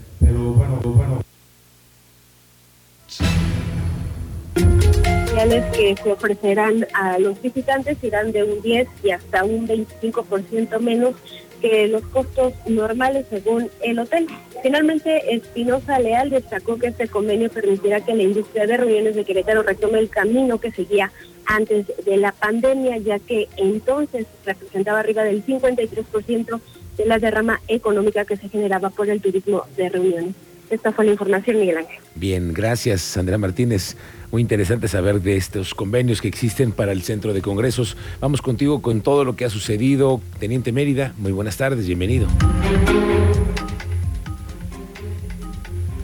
Que 5.49 5.95
se 6.03 6.11
ofrecerán 6.11 6.85
a 6.93 7.17
los 7.17 7.41
visitantes 7.41 7.97
irán 8.03 8.31
de 8.31 8.43
un 8.43 8.61
10 8.61 8.87
y 9.03 9.09
hasta 9.09 9.43
un 9.43 9.67
25% 9.67 10.79
menos 10.79 11.15
que 11.59 11.87
los 11.87 12.03
costos 12.03 12.53
normales 12.67 13.25
según 13.31 13.69
el 13.81 13.97
hotel. 13.97 14.27
Finalmente, 14.61 15.33
Espinosa 15.33 15.97
Leal 15.97 16.29
destacó 16.29 16.77
que 16.77 16.87
este 16.87 17.07
convenio 17.07 17.49
permitirá 17.49 17.99
que 18.01 18.13
la 18.13 18.23
industria 18.23 18.67
de 18.67 18.77
reuniones 18.77 19.15
de 19.15 19.25
Querétaro 19.25 19.63
retome 19.63 19.97
el 19.97 20.09
camino 20.09 20.59
que 20.59 20.71
seguía 20.71 21.11
antes 21.45 21.87
de 22.05 22.17
la 22.17 22.31
pandemia, 22.31 22.97
ya 22.97 23.17
que 23.17 23.47
entonces 23.57 24.27
representaba 24.45 24.99
arriba 24.99 25.23
del 25.23 25.43
53% 25.43 26.61
de 26.97 27.05
la 27.07 27.17
derrama 27.17 27.59
económica 27.67 28.23
que 28.23 28.37
se 28.37 28.49
generaba 28.49 28.91
por 28.91 29.09
el 29.09 29.19
turismo 29.19 29.63
de 29.75 29.89
reuniones. 29.89 30.48
Esta 30.69 30.91
fue 30.91 31.05
la 31.05 31.11
información, 31.11 31.59
Miguel 31.59 31.77
Ángel. 31.77 31.97
Bien, 32.13 32.53
gracias 32.53 33.17
Andrea 33.17 33.39
Martínez. 33.39 33.97
Muy 34.31 34.41
interesante 34.41 34.87
saber 34.87 35.21
de 35.21 35.35
estos 35.35 35.73
convenios 35.73 36.21
que 36.21 36.27
existen 36.27 36.71
para 36.71 36.91
el 36.91 37.01
centro 37.01 37.33
de 37.33 37.41
congresos. 37.41 37.97
Vamos 38.19 38.41
contigo 38.41 38.81
con 38.81 39.01
todo 39.01 39.25
lo 39.25 39.35
que 39.35 39.45
ha 39.45 39.49
sucedido. 39.49 40.21
Teniente 40.39 40.71
Mérida, 40.71 41.13
muy 41.17 41.31
buenas 41.31 41.57
tardes, 41.57 41.87
bienvenido. 41.87 42.27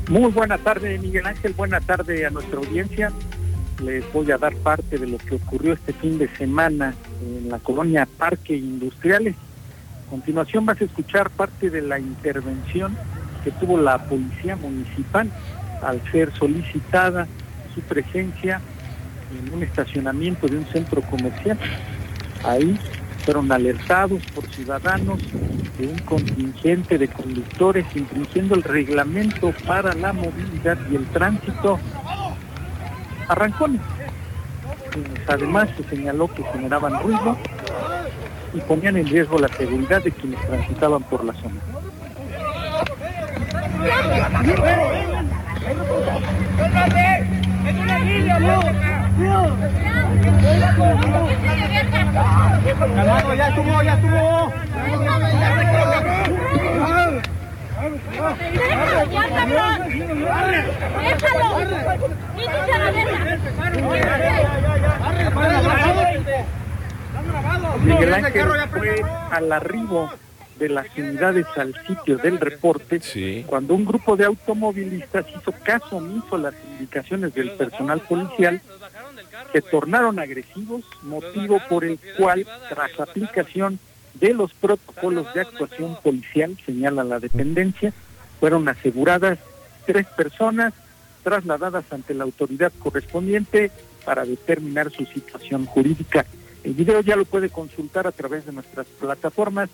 Muy 0.09 0.31
buena 0.31 0.57
tarde, 0.57 0.97
Miguel 0.97 1.25
Ángel. 1.27 1.53
Buena 1.53 1.79
tarde 1.79 2.25
a 2.25 2.31
nuestra 2.31 2.57
audiencia. 2.57 3.11
Les 3.83 4.03
voy 4.13 4.31
a 4.31 4.37
dar 4.37 4.55
parte 4.55 4.97
de 4.97 5.05
lo 5.05 5.17
que 5.17 5.35
ocurrió 5.35 5.73
este 5.73 5.93
fin 5.93 6.17
de 6.17 6.27
semana 6.37 6.95
en 7.21 7.49
la 7.49 7.59
colonia 7.59 8.07
Parque 8.17 8.55
Industriales. 8.55 9.35
A 10.07 10.09
continuación 10.09 10.65
vas 10.65 10.81
a 10.81 10.85
escuchar 10.85 11.29
parte 11.29 11.69
de 11.69 11.81
la 11.81 11.99
intervención 11.99 12.97
que 13.45 13.51
tuvo 13.51 13.79
la 13.79 13.99
policía 13.99 14.55
municipal 14.55 15.29
al 15.83 16.01
ser 16.11 16.33
solicitada 16.33 17.27
su 17.75 17.81
presencia 17.81 18.59
en 19.31 19.53
un 19.53 19.61
estacionamiento 19.63 20.47
de 20.47 20.57
un 20.57 20.65
centro 20.65 21.01
comercial. 21.03 21.57
Ahí 22.43 22.77
fueron 23.23 23.51
alertados 23.51 24.23
por 24.33 24.45
ciudadanos 24.47 25.19
de 25.77 25.87
un 25.87 25.99
contingente 25.99 26.97
de 26.97 27.07
conductores 27.07 27.85
infringiendo 27.95 28.55
el 28.55 28.63
reglamento 28.63 29.53
para 29.67 29.93
la 29.93 30.11
movilidad 30.11 30.77
y 30.91 30.95
el 30.95 31.05
tránsito. 31.07 31.79
Arrancones. 33.27 33.81
Quienes 34.91 35.29
Además 35.29 35.69
se 35.77 35.83
señaló 35.95 36.33
que 36.33 36.43
generaban 36.53 37.01
ruido 37.01 37.37
y 38.53 38.59
ponían 38.61 38.95
en 38.97 39.07
riesgo 39.07 39.37
la 39.37 39.49
seguridad 39.49 40.03
de 40.03 40.11
quienes 40.11 40.39
transitaban 40.47 41.03
por 41.03 41.25
la 41.25 41.33
zona. 41.33 41.61
Ya 53.35 53.47
estuvo, 53.49 53.83
ya 53.83 53.93
estuvo. 53.93 54.53
Miguel 67.83 68.13
Ángel 68.13 68.47
fue 68.71 69.05
al 69.31 69.51
arribo 69.51 70.11
de 70.59 70.69
las 70.69 70.87
unidades 70.97 71.45
al 71.55 71.73
sitio 71.85 72.17
del 72.17 72.39
reporte 72.39 73.01
cuando 73.45 73.73
un 73.75 73.85
grupo 73.85 74.15
de 74.15 74.25
automovilistas 74.25 75.25
hizo 75.29 75.51
caso 75.63 75.97
omiso 75.97 76.35
a 76.35 76.39
las 76.39 76.55
indicaciones 76.79 77.33
del 77.33 77.51
personal 77.51 77.99
policial 78.01 78.61
se 79.51 79.61
tornaron 79.61 80.19
agresivos, 80.19 80.83
motivo 81.03 81.61
por 81.69 81.85
el 81.85 81.99
cual, 82.17 82.45
tras 82.69 82.99
aplicación 82.99 83.79
de 84.15 84.33
los 84.33 84.53
protocolos 84.53 85.33
de 85.33 85.41
actuación 85.41 85.97
policial, 86.01 86.57
señala 86.65 87.03
la 87.03 87.19
dependencia, 87.19 87.93
fueron 88.39 88.67
aseguradas 88.67 89.39
tres 89.85 90.05
personas 90.07 90.73
trasladadas 91.23 91.85
ante 91.91 92.13
la 92.13 92.23
autoridad 92.23 92.71
correspondiente 92.79 93.71
para 94.03 94.25
determinar 94.25 94.91
su 94.91 95.05
situación 95.05 95.65
jurídica. 95.65 96.25
El 96.63 96.73
video 96.73 97.01
ya 97.01 97.15
lo 97.15 97.25
puede 97.25 97.49
consultar 97.49 98.07
a 98.07 98.11
través 98.11 98.45
de 98.45 98.51
nuestras 98.51 98.87
plataformas 98.99 99.69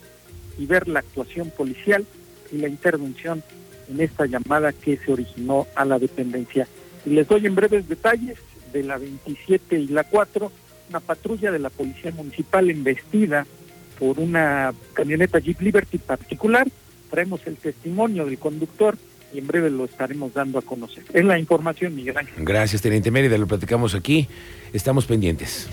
y 0.61 0.67
ver 0.67 0.87
la 0.87 0.99
actuación 0.99 1.49
policial 1.49 2.05
y 2.51 2.57
la 2.57 2.67
intervención 2.67 3.43
en 3.89 3.99
esta 3.99 4.27
llamada 4.27 4.71
que 4.71 4.97
se 4.97 5.11
originó 5.11 5.65
a 5.75 5.85
la 5.85 5.97
dependencia. 5.97 6.67
Y 7.03 7.09
les 7.09 7.27
doy 7.27 7.47
en 7.47 7.55
breves 7.55 7.89
detalles 7.89 8.37
de 8.71 8.83
la 8.83 8.97
27 8.97 9.79
y 9.79 9.87
la 9.87 10.03
4, 10.03 10.51
una 10.89 10.99
patrulla 10.99 11.51
de 11.51 11.59
la 11.59 11.71
Policía 11.71 12.11
Municipal 12.11 12.69
embestida 12.69 13.47
por 13.97 14.19
una 14.19 14.73
camioneta 14.93 15.39
Jeep 15.39 15.61
Liberty 15.61 15.97
particular. 15.97 16.67
Traemos 17.09 17.41
el 17.47 17.57
testimonio 17.57 18.25
del 18.25 18.37
conductor 18.37 18.97
y 19.33 19.39
en 19.39 19.47
breve 19.47 19.71
lo 19.71 19.85
estaremos 19.85 20.33
dando 20.33 20.59
a 20.59 20.61
conocer. 20.61 21.03
Es 21.11 21.25
la 21.25 21.39
información, 21.39 21.95
Miguel 21.95 22.17
Ángel. 22.17 22.45
Gracias, 22.45 22.81
Teniente 22.83 23.09
Mérida, 23.09 23.37
lo 23.37 23.47
platicamos 23.47 23.95
aquí. 23.95 24.27
Estamos 24.73 25.05
pendientes. 25.05 25.67